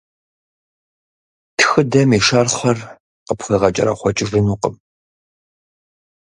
Тхыдэм 1.57 2.09
и 2.17 2.19
шэрхъыр 2.25 2.77
къыпхуегъэкӏэрэхъуэкӏыжынукъым. 3.25 4.75